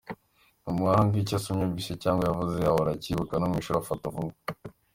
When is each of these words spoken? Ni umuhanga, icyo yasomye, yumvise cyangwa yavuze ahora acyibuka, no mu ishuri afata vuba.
Ni 0.61 0.67
umuhanga, 0.71 1.13
icyo 1.21 1.33
yasomye, 1.35 1.61
yumvise 1.63 1.93
cyangwa 2.03 2.23
yavuze 2.25 2.57
ahora 2.63 2.89
acyibuka, 2.93 3.33
no 3.37 3.47
mu 3.49 3.55
ishuri 3.61 3.77
afata 3.79 4.13
vuba. 4.15 4.35